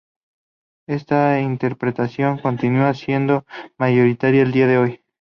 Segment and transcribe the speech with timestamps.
[0.87, 3.45] Esta interpretación continúa siendo
[3.77, 5.01] mayoritaria el día de hoy.